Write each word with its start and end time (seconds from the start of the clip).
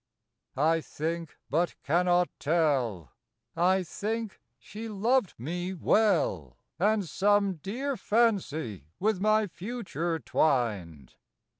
I 0.57 0.81
think, 0.81 1.37
but 1.47 1.75
cannot 1.83 2.27
tell, 2.39 3.11
I 3.55 3.83
think 3.83 4.41
she 4.57 4.89
loved 4.89 5.35
me 5.37 5.75
well, 5.75 6.57
And 6.79 7.07
some 7.07 7.57
dear 7.57 7.95
fancy 7.95 8.87
with 8.99 9.19
my 9.19 9.45
future 9.45 10.17
twined. 10.17 11.13